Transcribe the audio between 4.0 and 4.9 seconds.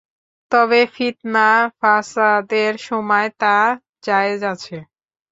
জায়েয আছে।